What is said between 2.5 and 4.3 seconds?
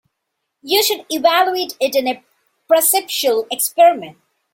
perceptual experiment.